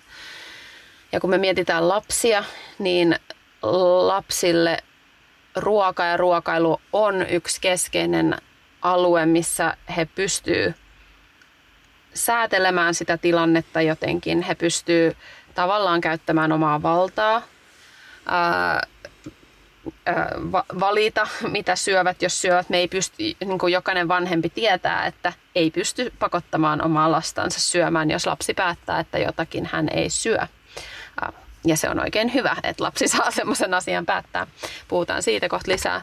[1.11, 2.43] ja kun me mietitään lapsia,
[2.79, 3.15] niin
[4.07, 4.77] lapsille
[5.55, 8.35] ruoka ja ruokailu on yksi keskeinen
[8.81, 10.75] alue, missä he pystyvät
[12.13, 14.41] säätelemään sitä tilannetta jotenkin.
[14.41, 15.17] He pystyvät
[15.55, 17.41] tavallaan käyttämään omaa valtaa,
[18.25, 18.87] ää,
[20.05, 22.69] ää, va- valita, mitä syövät, jos syövät.
[22.69, 28.11] Me ei pysty, niin kuin jokainen vanhempi tietää, että ei pysty pakottamaan omaa lastansa syömään,
[28.11, 30.47] jos lapsi päättää, että jotakin hän ei syö.
[31.65, 34.47] Ja se on oikein hyvä, että lapsi saa semmoisen asian päättää.
[34.87, 36.01] Puhutaan siitä kohta lisää.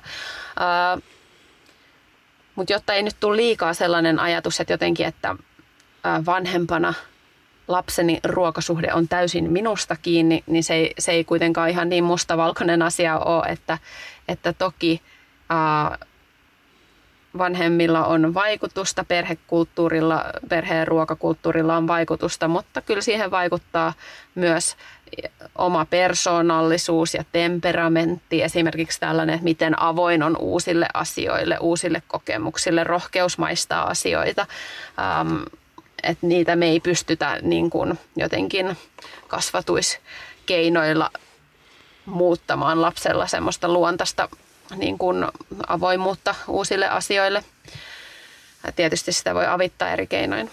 [2.55, 5.37] Mutta jotta ei nyt tule liikaa sellainen ajatus, että jotenkin, että
[6.27, 6.95] vanhempana
[7.69, 12.83] lapseni ruokasuhde on täysin minusta kiinni, niin se ei, se ei kuitenkaan ihan niin mustavalkoinen
[12.83, 13.79] asia ole, että,
[14.29, 15.03] että toki
[15.51, 15.99] ää,
[17.39, 23.93] vanhemmilla on vaikutusta, perhekulttuurilla, perheen ruokakulttuurilla on vaikutusta, mutta kyllä siihen vaikuttaa
[24.35, 24.77] myös
[25.59, 33.39] oma persoonallisuus ja temperamentti, esimerkiksi tällainen, että miten avoin on uusille asioille, uusille kokemuksille, rohkeus
[33.39, 34.47] maistaa asioita,
[34.99, 35.43] ähm,
[36.03, 38.77] että niitä me ei pystytä niin kuin jotenkin
[39.29, 41.11] kasvatuiskeinoilla
[42.07, 44.29] muuttamaan lapsella semmoista luontaista
[44.77, 45.27] niin kuin
[45.67, 47.45] avoimuutta uusille asioille.
[48.77, 50.51] Tietysti sitä voi avittaa eri keinoin.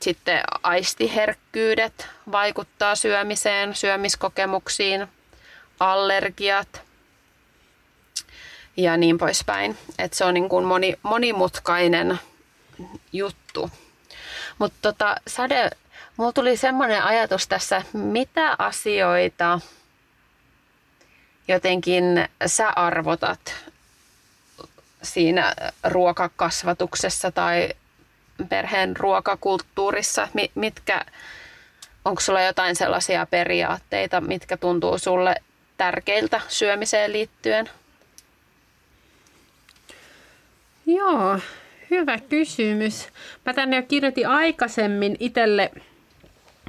[0.00, 5.06] Sitten aistiherkkyydet vaikuttaa syömiseen, syömiskokemuksiin,
[5.80, 6.82] allergiat
[8.76, 9.78] ja niin poispäin.
[9.98, 12.20] Et se on niin kuin moni, monimutkainen
[13.12, 13.70] juttu.
[14.58, 15.70] Mutta tota, Sade,
[16.16, 19.60] mulla tuli semmoinen ajatus tässä, mitä asioita
[21.48, 23.54] jotenkin sä arvotat
[25.02, 27.68] siinä ruokakasvatuksessa tai
[28.48, 30.28] perheen ruokakulttuurissa?
[30.54, 31.04] Mitkä,
[32.04, 35.34] onko sulla jotain sellaisia periaatteita, mitkä tuntuu sulle
[35.76, 37.70] tärkeiltä syömiseen liittyen?
[40.86, 41.38] Joo,
[41.90, 43.08] hyvä kysymys.
[43.46, 45.70] Mä tänne jo kirjoitin aikaisemmin itselle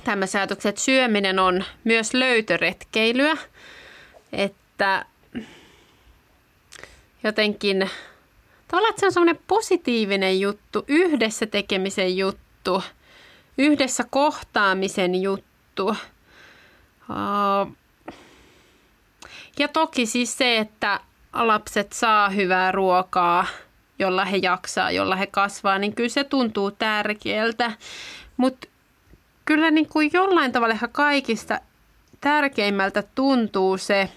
[0.03, 3.37] tämmöisen ajatuksen, että syöminen on myös löytöretkeilyä.
[4.79, 5.05] Että
[7.23, 7.89] jotenkin,
[8.67, 12.83] tavallaan että se on semmoinen positiivinen juttu, yhdessä tekemisen juttu,
[13.57, 15.95] yhdessä kohtaamisen juttu.
[19.59, 20.99] Ja toki siis se, että
[21.33, 23.45] lapset saa hyvää ruokaa,
[23.99, 27.71] jolla he jaksaa, jolla he kasvaa, niin kyllä se tuntuu tärkeältä.
[28.37, 28.67] Mutta
[29.45, 31.59] kyllä niin kuin jollain tavalla ehkä kaikista
[32.21, 34.09] tärkeimmältä tuntuu se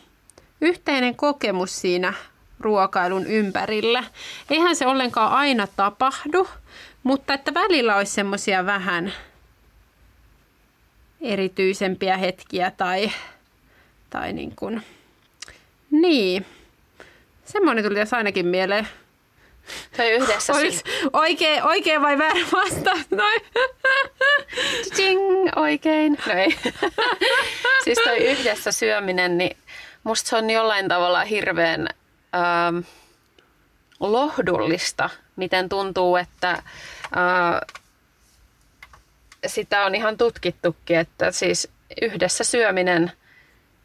[0.62, 2.14] yhteinen kokemus siinä
[2.61, 4.05] ruokailun ympärillä.
[4.51, 6.48] Eihän se ollenkaan aina tapahdu,
[7.03, 9.12] mutta että välillä olisi semmoisia vähän
[11.20, 13.12] erityisempiä hetkiä tai,
[14.11, 14.83] tai niin kuin,
[15.90, 16.46] niin.
[17.44, 18.88] Semmoinen tuli tässä ainakin mieleen.
[19.96, 23.11] Tai yhdessä Olis oikein, oikein vai väärä vastaus?
[23.11, 23.40] Noin.
[24.94, 26.18] Ching, oikein.
[26.27, 26.57] No ei.
[27.85, 29.57] siis toi yhdessä syöminen, niin
[30.04, 31.88] musta se on jollain tavalla hirveän
[32.34, 32.78] ähm,
[34.00, 36.62] lohdullista, miten tuntuu, että äh,
[39.46, 41.68] sitä on ihan tutkittukin, että siis
[42.02, 43.12] yhdessä syöminen–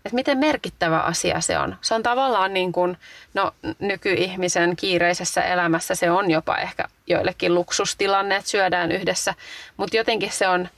[0.07, 1.75] että miten merkittävä asia se on.
[1.81, 2.97] Se on tavallaan niin kuin,
[3.33, 9.33] no nykyihmisen kiireisessä elämässä se on jopa ehkä joillekin luksustilanne, että syödään yhdessä,
[9.77, 10.69] mutta jotenkin se on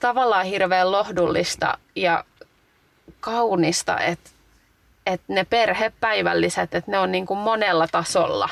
[0.00, 2.24] tavallaan hirveän lohdullista ja
[3.20, 4.30] kaunista, että,
[5.06, 8.48] että ne perhepäivälliset, että ne on niin kuin monella tasolla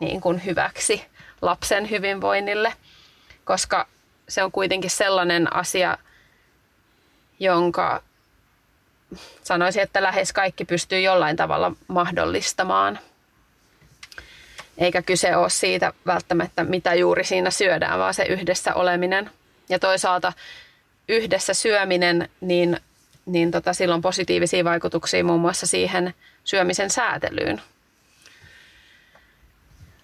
[0.00, 1.04] niin kuin hyväksi
[1.42, 2.72] lapsen hyvinvoinnille,
[3.44, 3.86] koska
[4.28, 5.98] se on kuitenkin sellainen asia,
[7.40, 8.02] jonka
[9.42, 12.98] sanoisin, että lähes kaikki pystyy jollain tavalla mahdollistamaan.
[14.78, 19.30] Eikä kyse ole siitä välttämättä, mitä juuri siinä syödään, vaan se yhdessä oleminen.
[19.68, 20.32] Ja toisaalta
[21.08, 22.80] yhdessä syöminen, niin,
[23.26, 27.62] niin tota, sillä on positiivisia vaikutuksia muun muassa siihen syömisen säätelyyn.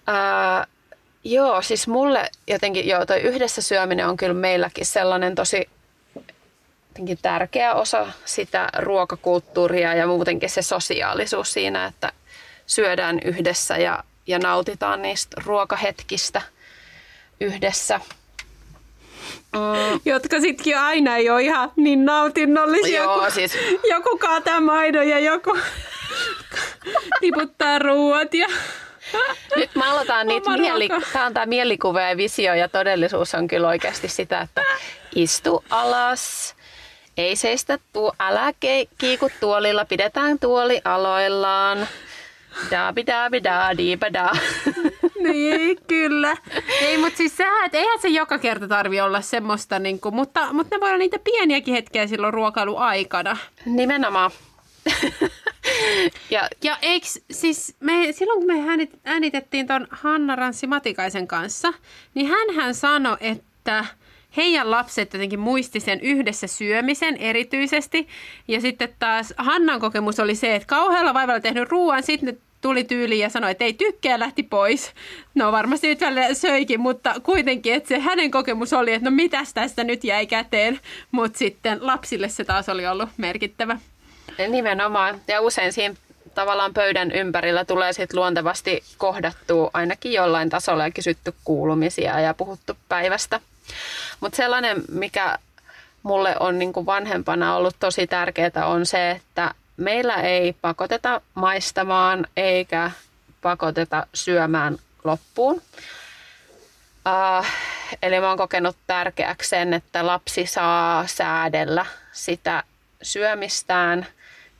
[0.07, 0.67] Ää,
[1.23, 5.69] joo, siis mulle jotenkin, joo, toi yhdessä syöminen on kyllä meilläkin sellainen tosi
[6.91, 12.11] jotenkin tärkeä osa sitä ruokakulttuuria ja muutenkin se sosiaalisuus siinä, että
[12.67, 16.41] syödään yhdessä ja, ja nautitaan niistä ruokahetkistä
[17.39, 17.99] yhdessä.
[19.53, 19.99] Mm.
[20.05, 23.03] Jotka sitkin aina ei ole ihan niin nautinnollisia.
[23.03, 23.57] Joo, siis...
[23.89, 25.57] Joku kaataa maidon ja joku
[27.21, 28.47] tiputtaa ruuat ja...
[29.55, 30.89] Nyt maalataan niitä mieli...
[31.13, 34.63] Tämä on tämä mielikuva ja visio ja todellisuus on kyllä oikeasti sitä, että
[35.15, 36.55] istu alas,
[37.17, 38.53] ei seistä tuo, älä
[38.97, 41.87] kiiku tuolilla, pidetään tuoli aloillaan.
[42.71, 44.31] Daabi daabi daa diipa daa.
[45.31, 46.37] Niin, kyllä.
[46.81, 50.53] Ei, mutta siis sehän, että eihän se joka kerta tarvi olla semmoista, niin kuin, mutta,
[50.53, 53.37] mutta ne voi olla niitä pieniäkin hetkiä silloin ruokailuaikana.
[53.65, 54.31] Nimenomaan.
[56.29, 61.73] ja, ja eikö, siis me, silloin kun me äänitettiin tuon Hanna Ranssi Matikaisen kanssa,
[62.13, 63.85] niin hän sanoi, että–
[64.37, 68.07] heidän lapset jotenkin muisti sen yhdessä syömisen erityisesti.
[68.47, 73.19] Ja sitten taas Hannan kokemus oli se, että kauhealla vaivalla tehnyt ruoan, sitten tuli tyyli
[73.19, 74.93] ja sanoi, että ei tykkää, lähti pois.
[75.35, 79.53] No varmasti nyt välillä söikin, mutta kuitenkin, että se hänen kokemus oli, että no mitäs
[79.53, 80.79] tästä nyt jäi käteen.
[81.11, 83.77] Mutta sitten lapsille se taas oli ollut merkittävä.
[84.47, 85.21] Nimenomaan.
[85.27, 85.95] Ja usein siinä
[86.35, 92.77] tavallaan pöydän ympärillä tulee sitten luontevasti kohdattua ainakin jollain tasolla ja kysytty kuulumisia ja puhuttu
[92.89, 93.39] päivästä.
[94.19, 95.37] Mutta sellainen, mikä
[96.03, 102.27] mulle on niin kuin vanhempana ollut tosi tärkeää, on se, että meillä ei pakoteta maistamaan
[102.37, 102.91] eikä
[103.41, 105.61] pakoteta syömään loppuun.
[107.07, 107.45] Uh,
[108.01, 112.63] eli mä oon kokenut tärkeäksi sen, että lapsi saa säädellä sitä
[113.01, 114.07] syömistään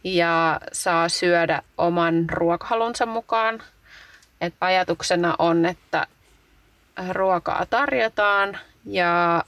[0.03, 3.63] ja saa syödä oman ruokahalunsa mukaan.
[4.41, 6.07] Et ajatuksena on, että
[7.11, 9.43] ruokaa tarjotaan ja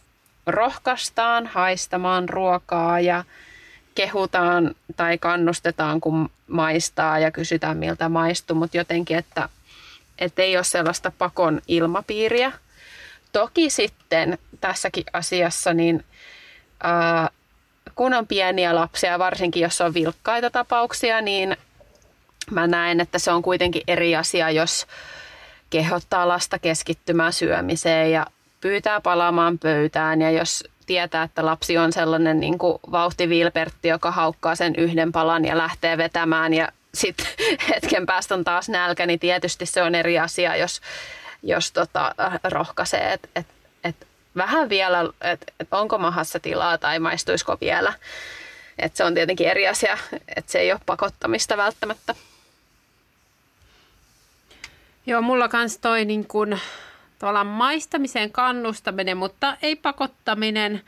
[0.47, 3.23] rohkaistaan haistamaan ruokaa ja
[3.95, 9.49] kehutaan tai kannustetaan, kun maistaa ja kysytään, miltä maistuu, mutta jotenkin, että,
[10.19, 12.51] että ei ole sellaista pakon ilmapiiriä.
[13.31, 16.05] Toki sitten tässäkin asiassa, niin
[16.83, 17.29] ää,
[17.95, 21.57] kun on pieniä lapsia, varsinkin jos on vilkkaita tapauksia, niin
[22.51, 24.87] mä näen, että se on kuitenkin eri asia, jos
[25.69, 28.25] kehottaa lasta keskittymään syömiseen ja
[28.61, 34.55] pyytää palaamaan pöytään ja jos tietää, että lapsi on sellainen niin kuin vauhtivilpertti, joka haukkaa
[34.55, 37.25] sen yhden palan ja lähtee vetämään ja sitten
[37.69, 40.81] hetken päästä on taas nälkä, niin tietysti se on eri asia, jos,
[41.43, 43.47] jos tota, rohkaisee, että et,
[43.83, 47.93] et vähän vielä, että et onko mahassa tilaa tai maistuisiko vielä.
[48.79, 49.97] Et se on tietenkin eri asia,
[50.35, 52.15] että se ei ole pakottamista välttämättä.
[55.05, 56.59] Joo, mulla kans toi niin kun,
[57.23, 60.81] tavallaan maistamiseen kannustaminen, mutta ei pakottaminen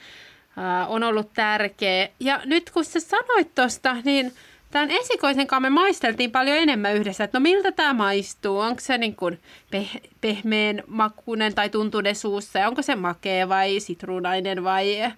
[0.58, 2.10] ää, on ollut tärkeä.
[2.20, 4.34] Ja nyt kun sä sanoit tosta, niin
[4.72, 8.98] tämän esikoisen kanssa me maisteltiin paljon enemmän yhdessä, että no miltä tämä maistuu, onko se
[8.98, 9.40] niin kuin
[9.76, 15.14] peh- pehmeän makuinen tai tuntunen suussa, ja onko se makea vai sitruunainen vai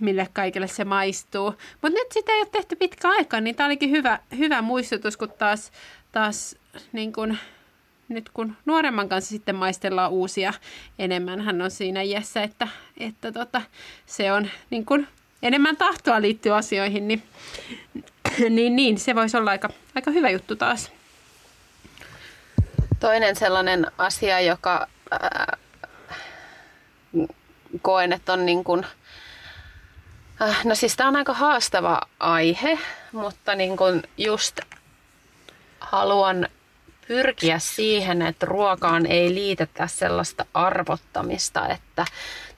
[0.00, 1.54] mille kaikille se maistuu.
[1.82, 5.32] Mutta nyt sitä ei ole tehty pitkä aika, niin tämä olikin hyvä, hyvä muistutus, kun
[5.38, 5.72] taas,
[6.12, 6.56] taas
[6.92, 7.38] niin kuin,
[8.08, 10.52] nyt kun nuoremman kanssa sitten maistellaan uusia
[10.98, 13.62] enemmän, hän on siinä iässä, että, että tota,
[14.06, 15.08] se on niin kuin
[15.42, 17.22] enemmän tahtoa liittyy asioihin, niin,
[18.50, 20.92] niin, niin se voisi olla aika, aika hyvä juttu taas.
[23.00, 25.56] Toinen sellainen asia, joka ää,
[27.82, 28.86] koen, että on niin kuin,
[30.42, 32.78] äh, no siis tämä on aika haastava aihe,
[33.12, 34.60] mutta niin kuin just
[35.80, 36.48] haluan
[37.08, 42.04] pyrkiä siihen, että ruokaan ei liitetä sellaista arvottamista, että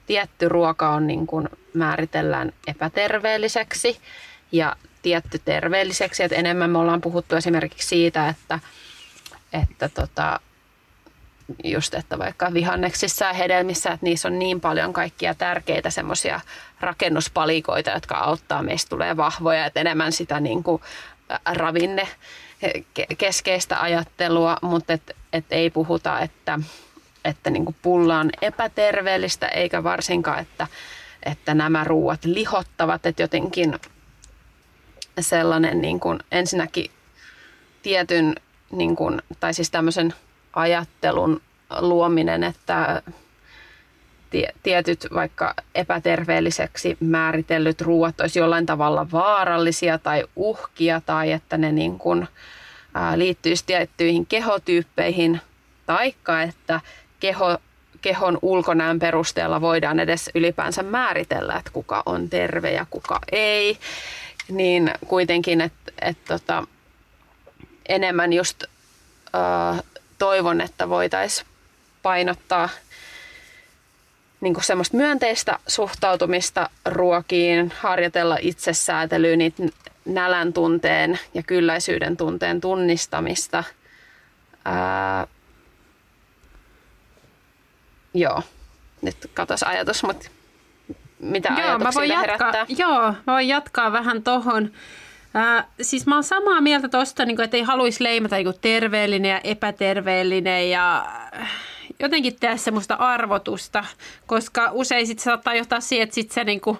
[0.05, 3.97] tietty ruoka on niin kuin määritellään epäterveelliseksi
[4.51, 6.23] ja tietty terveelliseksi.
[6.23, 8.59] Että enemmän me ollaan puhuttu esimerkiksi siitä, että,
[9.53, 10.39] että tota,
[11.63, 16.41] just, että vaikka vihanneksissa ja hedelmissä, että niissä on niin paljon kaikkia tärkeitä semmoisia
[16.79, 20.81] rakennuspalikoita, jotka auttaa meistä tulee vahvoja, että enemmän sitä niin kuin
[21.45, 22.07] ravinne
[23.17, 26.59] keskeistä ajattelua, mutta et, et ei puhuta, että,
[27.25, 30.67] että niin kuin pulla on epäterveellistä, eikä varsinkaan, että,
[31.23, 33.79] että nämä ruuat lihottavat, että jotenkin
[35.19, 36.91] sellainen niin kuin ensinnäkin
[37.81, 38.35] tietyn,
[38.71, 40.13] niin kuin, tai siis tämmöisen
[40.53, 41.41] ajattelun
[41.79, 43.01] luominen, että
[44.63, 51.99] tietyt vaikka epäterveelliseksi määritellyt ruuat olisi jollain tavalla vaarallisia tai uhkia tai että ne niin
[51.99, 52.27] kuin,
[52.93, 55.41] ää, liittyisi tiettyihin kehotyyppeihin
[55.85, 56.81] taikka että
[57.19, 57.57] keho,
[58.01, 63.77] kehon ulkonäön perusteella voidaan edes ylipäänsä määritellä, että kuka on terve ja kuka ei,
[64.49, 66.67] niin kuitenkin, että et tota,
[67.89, 68.63] enemmän just
[70.17, 71.47] toivon, että voitaisiin
[72.03, 72.69] painottaa–
[74.41, 79.63] niin kuin semmoista myönteistä suhtautumista ruokiin, harjoitella itsesäätelyä, niitä
[80.05, 83.63] nälän tunteen ja kylläisyyden tunteen tunnistamista.
[84.65, 85.27] Ää,
[88.13, 88.41] joo,
[89.01, 90.29] nyt katos ajatus, mutta
[91.19, 92.65] mitä joo, ajatuksia mä voin jatkaa, herättää?
[92.77, 94.71] Joo, mä voin jatkaa vähän tohon.
[95.35, 99.29] Äh, siis mä oon samaa mieltä tosta, niin kuin, että ei haluaisi leimata niin terveellinen
[99.29, 101.05] ja epäterveellinen ja
[102.01, 103.85] jotenkin tehdä semmoista arvotusta,
[104.27, 106.77] koska usein sitten saattaa johtaa siihen, että sitten se niinku,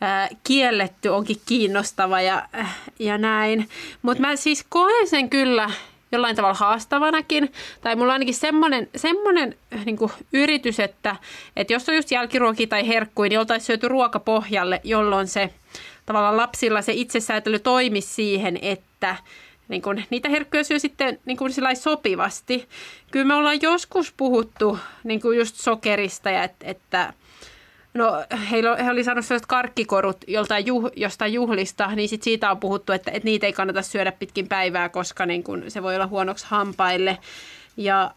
[0.00, 3.68] ää, kielletty onkin kiinnostava ja, äh, ja näin.
[4.02, 5.70] Mutta mä siis koen sen kyllä
[6.12, 7.52] jollain tavalla haastavanakin.
[7.80, 9.98] Tai mulla on ainakin semmoinen, semmoinen niin
[10.32, 11.16] yritys, että,
[11.56, 15.50] että jos on just jälkiruoki tai herkkui, niin oltaisiin syöty ruokapohjalle, jolloin se
[16.06, 19.16] tavallaan lapsilla se itsesäätely toimisi siihen, että
[19.70, 22.68] niin kun, niitä herkkuja syö sitten niin kun sopivasti.
[23.10, 27.12] Kyllä me ollaan joskus puhuttu niin kun just sokerista ja et, että
[27.94, 32.60] No, heillä, he oli saanut sellaiset karkkikorut joltain juh, jostain juhlista, niin sit siitä on
[32.60, 36.06] puhuttu, että, että niitä ei kannata syödä pitkin päivää, koska niin kun se voi olla
[36.06, 37.18] huonoksi hampaille.
[37.76, 38.10] Ja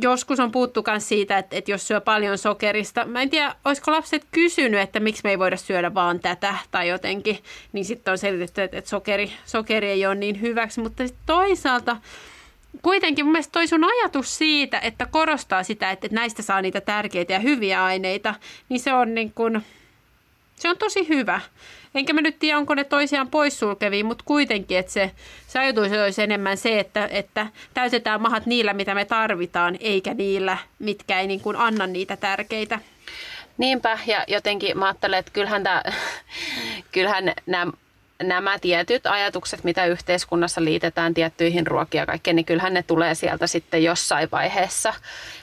[0.00, 3.90] joskus on puhuttu myös siitä, että, että jos syö paljon sokerista, mä en tiedä, olisiko
[3.90, 7.38] lapset kysynyt, että miksi me ei voida syödä vaan tätä tai jotenkin,
[7.72, 11.96] niin sitten on selitetty, että, että sokeri, sokeri ei ole niin hyväksi, mutta toisaalta
[12.82, 16.80] kuitenkin mun mielestä toi sun ajatus siitä, että korostaa sitä, että, että näistä saa niitä
[16.80, 18.34] tärkeitä ja hyviä aineita,
[18.68, 19.62] niin se on niin kuin,
[20.56, 21.40] se on tosi hyvä.
[21.94, 25.10] Enkä mä nyt tiedä, onko ne toisiaan poissulkevia, mutta kuitenkin, että se,
[25.46, 30.58] se ajatus olisi enemmän se, että, että täytetään mahat niillä, mitä me tarvitaan, eikä niillä,
[30.78, 32.80] mitkä ei niin kuin anna niitä tärkeitä.
[33.58, 35.82] Niinpä, ja jotenkin mä ajattelen, että kyllähän, tämä,
[36.92, 37.72] kyllähän nämä,
[38.22, 43.46] nämä tietyt ajatukset, mitä yhteiskunnassa liitetään tiettyihin ruokia ja kaikkeen, niin kyllähän ne tulee sieltä
[43.46, 44.94] sitten jossain vaiheessa.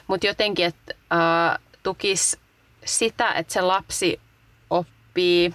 [0.06, 2.38] Mutta jotenkin, että äh, tukisi
[2.84, 4.20] sitä, että se lapsi
[5.14, 5.52] oppii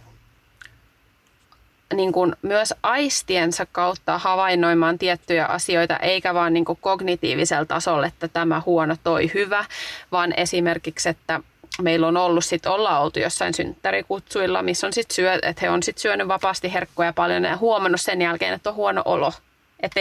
[1.93, 8.27] niin kuin myös aistiensa kautta havainnoimaan tiettyjä asioita, eikä vaan niin kuin kognitiivisella tasolla, että
[8.27, 9.65] tämä huono toi hyvä,
[10.11, 11.39] vaan esimerkiksi, että
[11.81, 15.83] meillä on ollut sit, olla oltu jossain synttärikutsuilla, missä on sit syö, että he on
[15.83, 19.33] sit syönyt vapaasti herkkoja paljon ja huomannut sen jälkeen, että on huono olo.
[19.79, 19.99] Että,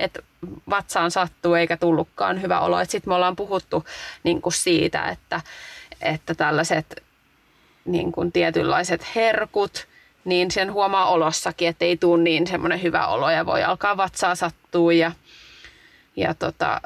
[0.00, 0.22] että
[0.70, 2.84] vatsaan sattuu eikä tullutkaan hyvä olo.
[2.84, 3.84] Sitten me ollaan puhuttu
[4.22, 5.40] niin kuin siitä, että,
[6.02, 7.05] että tällaiset
[7.86, 9.86] niin kuin tietynlaiset herkut,
[10.24, 14.34] niin sen huomaa olossakin, että ei tule niin semmoinen hyvä olo ja voi alkaa vatsaa
[14.34, 15.12] sattua ja,
[16.16, 16.80] ja tota,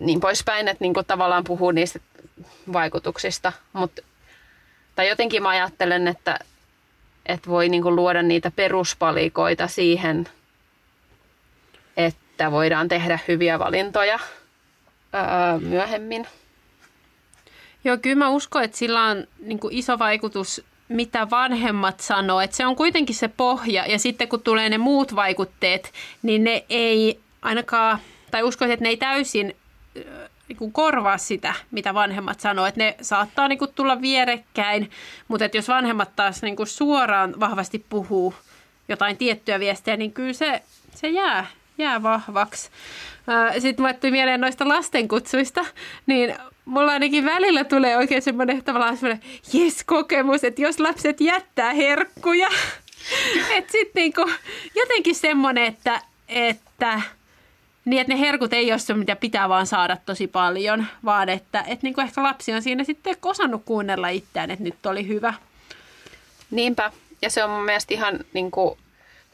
[0.00, 1.98] niin poispäin, että niin kuin tavallaan puhuu niistä
[2.72, 3.52] vaikutuksista.
[3.72, 4.00] Mut,
[4.94, 6.38] tai jotenkin mä ajattelen, että,
[7.26, 10.28] että voi niin kuin luoda niitä peruspalikoita siihen,
[11.96, 14.18] että voidaan tehdä hyviä valintoja
[15.14, 16.26] öö, myöhemmin.
[17.84, 22.40] Joo, kyllä mä uskon, että sillä on niin kuin iso vaikutus, mitä vanhemmat sanoo.
[22.40, 26.64] Että se on kuitenkin se pohja ja sitten kun tulee ne muut vaikutteet, niin ne
[26.68, 27.98] ei ainakaan,
[28.30, 29.56] tai uskoisin, että ne ei täysin
[30.48, 32.66] niin kuin korvaa sitä, mitä vanhemmat sanoo.
[32.66, 34.90] Että ne saattaa niin kuin tulla vierekkäin,
[35.28, 38.34] mutta että jos vanhemmat taas niin kuin suoraan vahvasti puhuu
[38.88, 40.62] jotain tiettyä viestiä, niin kyllä se,
[40.94, 41.46] se jää,
[41.78, 42.70] jää vahvaksi.
[43.58, 45.64] Sitten mä mieleen noista lastenkutsuista,
[46.06, 46.34] niin
[46.68, 52.48] mulla ainakin välillä tulee oikein semmoinen tavallaan semmoinen yes-kokemus, että jos lapset jättää herkkuja,
[53.56, 54.30] että sitten niinku,
[54.74, 57.00] jotenkin semmoinen, että, että
[57.84, 61.60] niin, että ne herkut ei ole se, mitä pitää vaan saada tosi paljon, vaan että,
[61.60, 65.34] että niin kuin ehkä lapsi on siinä sitten osannut kuunnella itseään, että nyt oli hyvä.
[66.50, 66.92] Niinpä.
[67.22, 68.78] Ja se on mun mielestä ihan niin kuin,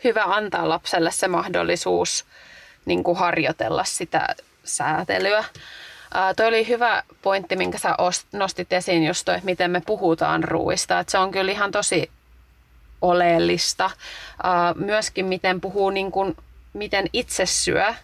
[0.05, 2.25] hyvä antaa lapselle se mahdollisuus
[2.85, 5.45] niin kuin harjoitella sitä säätelyä.
[6.15, 7.97] Ää, toi oli hyvä pointti, minkä sä
[8.33, 10.99] nostit esiin just toi, että miten me puhutaan ruuista.
[10.99, 12.11] Et se on kyllä ihan tosi
[13.03, 13.91] oleellista.
[14.43, 16.37] Ää, myöskin miten puhuu, niin kuin,
[16.73, 17.95] miten itse syö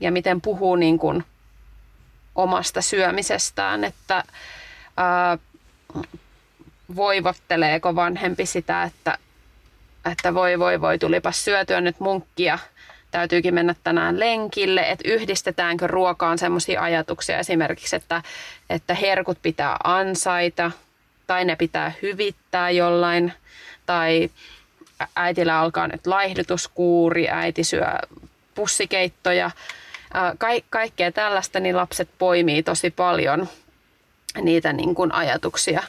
[0.00, 1.24] ja miten puhuu niin kuin
[2.34, 4.24] omasta syömisestään, että
[4.96, 5.38] ää,
[6.96, 9.18] voivotteleeko vanhempi sitä, että,
[10.10, 12.58] että voi voi voi tulipas syötyä nyt munkkia,
[13.10, 18.22] täytyykin mennä tänään lenkille, että yhdistetäänkö ruokaan sellaisia ajatuksia esimerkiksi, että,
[18.70, 20.70] että herkut pitää ansaita
[21.26, 23.32] tai ne pitää hyvittää jollain
[23.86, 24.30] tai
[25.16, 27.86] äitillä alkaa nyt laihdutuskuuri, äiti syö
[28.54, 29.50] pussikeittoja
[30.38, 33.48] ka- kaikkea tällaista, niin lapset poimii tosi paljon
[34.42, 35.82] niitä niin kuin ajatuksia.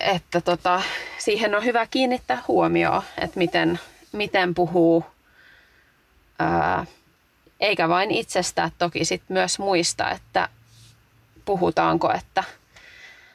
[0.00, 0.82] että tota,
[1.18, 3.80] siihen on hyvä kiinnittää huomioon, että miten,
[4.16, 5.04] miten puhuu,
[7.60, 10.48] eikä vain itsestä, toki sit myös muista, että
[11.44, 12.44] puhutaanko, että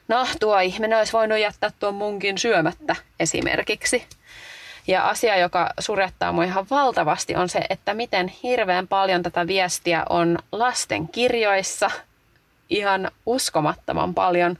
[0.08, 4.06] no tuo ihminen olisi voinut jättää tuon munkin syömättä esimerkiksi.
[4.86, 10.02] Ja asia, joka surettaa mua ihan valtavasti, on se, että miten hirveän paljon tätä viestiä
[10.08, 11.90] on lasten kirjoissa.
[12.70, 14.56] Ihan uskomattoman paljon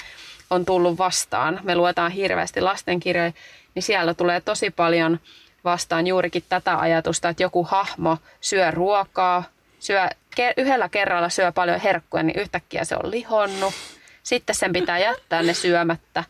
[0.51, 1.61] on tullut vastaan.
[1.63, 3.33] Me luetaan hirveästi lastenkirjoja,
[3.75, 5.21] niin siellä tulee tosi paljon
[5.65, 9.45] vastaan juurikin tätä ajatusta, että joku hahmo syö ruokaa,
[9.81, 10.09] syö,
[10.57, 13.75] yhdellä kerralla syö paljon herkkuja, niin yhtäkkiä se on lihonnut.
[14.23, 16.25] Sitten sen pitää jättää ne syömättä,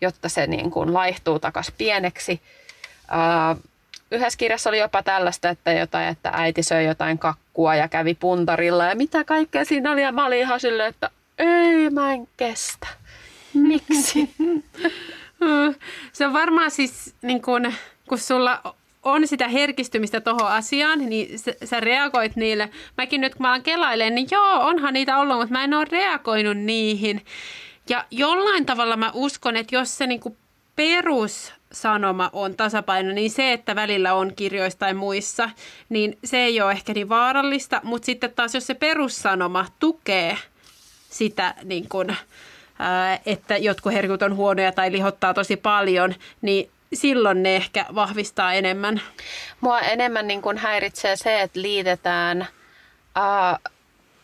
[0.00, 2.40] jotta se niin kuin laihtuu takaisin pieneksi.
[3.12, 3.62] Uh,
[4.10, 8.84] yhdessä kirjassa oli jopa tällaista, että, jotain, että äiti söi jotain kakkua ja kävi puntarilla
[8.84, 10.02] ja mitä kaikkea siinä oli.
[10.02, 12.86] Ja mä olin ihan silleen, että ei mä en kestä.
[13.54, 14.34] Miksi?
[16.12, 17.72] Se on varmaan siis, niin kun,
[18.08, 22.70] kun sulla on sitä herkistymistä tuohon asiaan, niin sä, sä reagoit niille.
[22.96, 25.86] Mäkin nyt kun mä alan kelailemaan, niin joo, onhan niitä ollut, mutta mä en ole
[25.90, 27.24] reagoinut niihin.
[27.88, 30.36] Ja jollain tavalla mä uskon, että jos se niin
[30.76, 35.50] perus sanoma on tasapaino, niin se, että välillä on kirjoissa tai muissa,
[35.88, 40.38] niin se ei ole ehkä niin vaarallista, mutta sitten taas jos se perussanoma tukee
[41.10, 42.16] sitä, niin kuin,
[43.26, 49.00] että jotkut herkut on huonoja tai lihottaa tosi paljon, niin silloin ne ehkä vahvistaa enemmän.
[49.60, 52.42] Mua enemmän niin kuin häiritsee se, että liitetään
[53.16, 53.72] äh,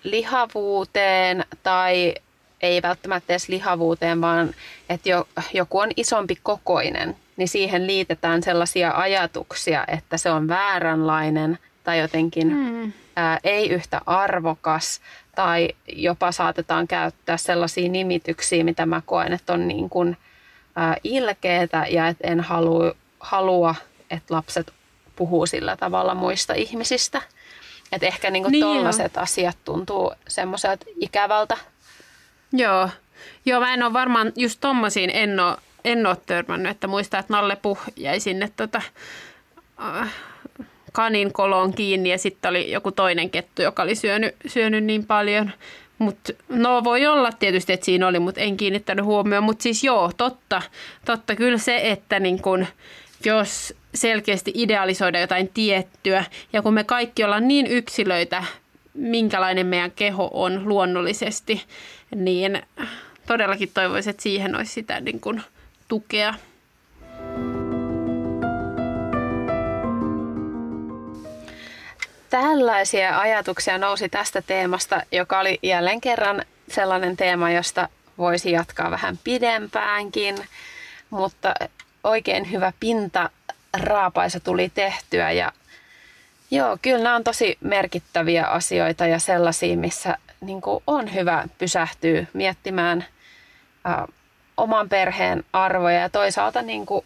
[0.02, 2.14] lihavuuteen tai
[2.62, 4.54] ei välttämättä edes lihavuuteen, vaan
[4.88, 11.58] että jo, joku on isompi kokoinen, niin siihen liitetään sellaisia ajatuksia, että se on vääränlainen
[11.84, 12.92] tai jotenkin hmm.
[13.16, 15.00] ää, ei yhtä arvokas
[15.34, 20.16] tai jopa saatetaan käyttää sellaisia nimityksiä, mitä mä koen, että on niin kuin,
[20.78, 23.74] ää, ilkeetä ja että en halua, halua,
[24.10, 24.72] että lapset
[25.16, 27.22] puhuu sillä tavalla muista ihmisistä.
[27.92, 31.56] Että ehkä niin niin tollaiset asiat tuntuu semmoiselta ikävältä
[32.52, 32.88] Joo.
[33.44, 37.32] Joo, mä en ole varmaan just tommosiin en ole, en ole törmännyt, että muistaa, että
[37.32, 38.82] Nalle Puh jäi sinne tota,
[39.80, 40.14] äh,
[40.92, 45.52] kanin koloon kiinni ja sitten oli joku toinen kettu, joka oli syönyt, syönyt niin paljon.
[45.98, 49.44] Mutta no voi olla tietysti, että siinä oli, mutta en kiinnittänyt huomioon.
[49.44, 50.62] Mutta siis joo, totta,
[51.04, 52.66] totta kyllä se, että niin kun,
[53.24, 58.44] jos selkeästi idealisoida jotain tiettyä ja kun me kaikki ollaan niin yksilöitä,
[58.94, 61.62] minkälainen meidän keho on luonnollisesti,
[62.14, 62.62] niin
[63.26, 65.42] todellakin toivoisin, että siihen olisi sitä niin kuin
[65.88, 66.34] tukea.
[72.30, 79.18] Tällaisia ajatuksia nousi tästä teemasta, joka oli jälleen kerran sellainen teema, josta voisi jatkaa vähän
[79.24, 80.36] pidempäänkin,
[81.10, 81.54] mutta
[82.04, 83.30] oikein hyvä pinta
[83.80, 85.32] raapaisa tuli tehtyä.
[85.32, 85.52] Ja
[86.50, 93.04] joo, kyllä nämä on tosi merkittäviä asioita ja sellaisia, missä niin on hyvä pysähtyä miettimään
[93.86, 94.06] ä,
[94.56, 96.00] oman perheen arvoja.
[96.00, 97.04] Ja toisaalta niin kuin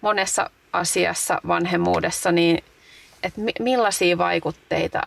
[0.00, 2.64] monessa asiassa vanhemmuudessa, niin
[3.22, 5.02] että millaisia vaikutteita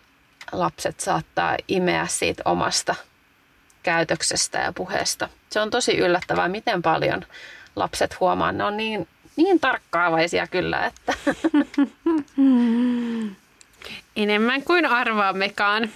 [0.52, 2.96] lapset saattaa imeä siitä omasta
[3.84, 5.30] käytöksestä ja puheesta.
[5.50, 7.26] Se on tosi yllättävää, miten paljon
[7.76, 8.52] lapset huomaa.
[8.52, 11.14] Ne on niin, niin tarkkaavaisia kyllä, että...
[14.16, 15.90] Enemmän kuin arvaammekaan.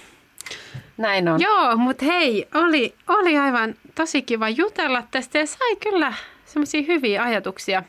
[0.96, 1.40] Näin on.
[1.40, 6.12] Joo, mutta hei, oli, oli aivan tosi kiva jutella tästä ja sai kyllä
[6.46, 7.82] semmoisia hyviä ajatuksia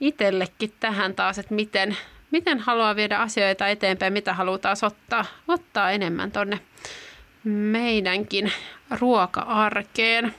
[0.00, 1.96] itsellekin tähän taas, että miten,
[2.32, 6.60] miten haluaa viedä asioita eteenpäin, mitä haluaa taas ottaa, ottaa enemmän tonne
[7.44, 8.52] meidänkin
[9.00, 10.34] ruoka-arkeen.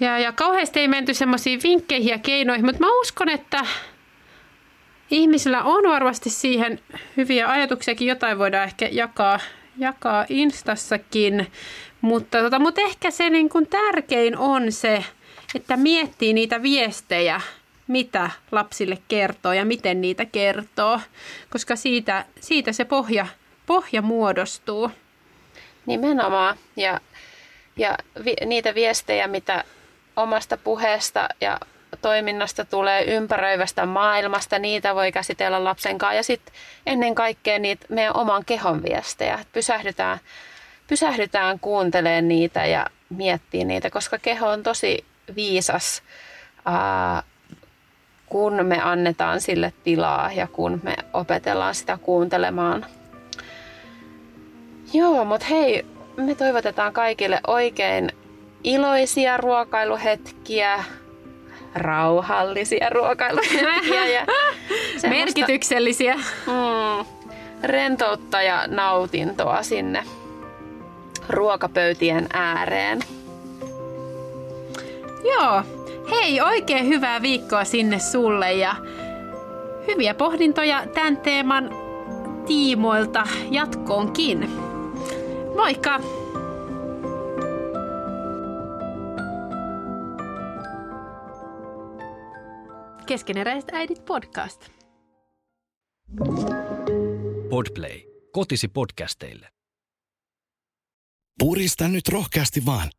[0.00, 3.66] Ja, ja kauheasti ei menty semmoisiin vinkkeihin ja keinoihin, mutta mä uskon, että
[5.10, 6.80] ihmisillä on varmasti siihen
[7.16, 8.08] hyviä ajatuksiakin.
[8.08, 9.40] Jotain voidaan ehkä jakaa,
[9.78, 11.46] jakaa Instassakin,
[12.00, 15.04] mutta, tota, mutta ehkä se niin kuin tärkein on se,
[15.54, 17.40] että miettii niitä viestejä,
[17.88, 21.00] mitä lapsille kertoo ja miten niitä kertoo,
[21.50, 23.26] koska siitä, siitä se pohja,
[23.66, 24.90] pohja muodostuu.
[25.86, 26.56] Nimenomaan.
[26.76, 27.00] Ja,
[27.76, 29.64] ja vi, niitä viestejä, mitä
[30.16, 31.58] omasta puheesta ja
[32.02, 36.14] toiminnasta tulee ympäröivästä maailmasta, niitä voi käsitellä lapsen kanssa.
[36.14, 36.54] Ja sitten
[36.86, 39.38] ennen kaikkea niitä meidän oman kehon viestejä.
[39.52, 40.18] Pysähdytään,
[40.86, 45.04] pysähdytään kuuntelemaan niitä ja miettii niitä, koska keho on tosi
[45.36, 46.02] viisas,
[46.64, 47.22] ää,
[48.26, 52.86] kun me annetaan sille tilaa ja kun me opetellaan sitä kuuntelemaan.
[54.92, 58.12] Joo, mutta hei, me toivotetaan kaikille oikein
[58.64, 60.84] iloisia ruokailuhetkiä,
[61.74, 64.26] rauhallisia ruokailuhetkiä ja
[65.08, 66.14] merkityksellisiä.
[66.14, 67.06] Mm,
[67.62, 70.02] rentoutta ja nautintoa sinne
[71.28, 73.00] ruokapöytien ääreen.
[75.24, 75.62] Joo,
[76.10, 78.76] hei oikein hyvää viikkoa sinne sulle ja
[79.86, 81.70] hyviä pohdintoja tämän teeman
[82.46, 84.50] tiimoilta jatkoonkin.
[85.56, 86.00] Moikka!
[93.06, 94.68] Keskeneräiset äidit podcast.
[97.50, 98.00] Podplay.
[98.32, 99.48] Kotisi podcasteille.
[101.38, 102.90] Purista nyt rohkeasti vaan.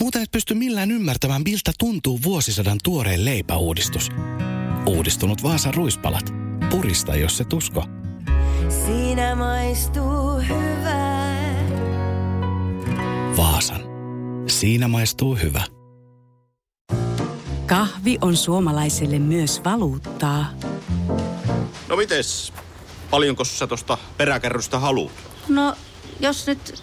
[0.00, 4.08] Muuten et pysty millään ymmärtämään, miltä tuntuu vuosisadan tuoreen leipäuudistus.
[4.86, 6.34] Uudistunut Vaasan ruispalat.
[6.70, 7.84] Purista, jos se tusko.
[8.86, 11.56] Siinä maistuu hyvää.
[13.36, 13.80] Vaasan.
[14.48, 15.62] Siinä maistuu hyvä.
[17.66, 20.46] Kahvi on suomalaiselle myös valuuttaa.
[21.88, 22.52] No mites?
[23.10, 25.12] Paljonko sä tosta peräkärrystä haluat?
[25.48, 25.74] No,
[26.20, 26.82] jos nyt